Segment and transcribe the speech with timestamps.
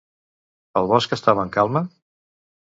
[0.81, 1.85] El bosc estava en calma?